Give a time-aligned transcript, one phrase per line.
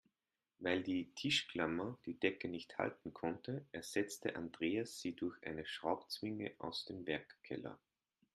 [0.57, 6.85] Weil die Tischklammer die Decke nicht halten konnte, ersetzte Andreas sie durch eine Schraubzwinge aus
[6.85, 7.77] dem Werkkeller.